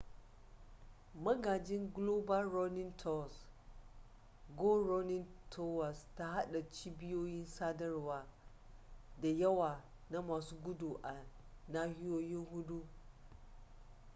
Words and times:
magajin 1.25 1.83
global 1.95 2.43
runnning 2.55 2.91
tours 3.01 3.35
go 4.59 4.69
running 4.87 5.25
towers 5.49 6.05
ta 6.15 6.25
hada 6.27 6.61
cibiyoyi 6.71 7.45
sadarwa 7.45 8.27
da 9.21 9.29
yawa 9.29 9.83
na 10.09 10.21
masu 10.21 10.55
gudu 10.55 10.99
a 11.03 11.25
nahiyoyi 11.69 12.33
hudu 12.35 12.87